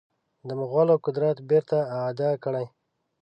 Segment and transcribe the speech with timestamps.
[0.47, 2.65] د مغولو قدرت بیرته اعاده کړي.